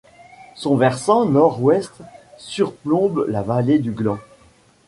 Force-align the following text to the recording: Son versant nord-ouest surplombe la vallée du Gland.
Son 0.55 0.77
versant 0.77 1.25
nord-ouest 1.27 2.01
surplombe 2.39 3.23
la 3.29 3.43
vallée 3.43 3.77
du 3.77 3.91
Gland. 3.91 4.17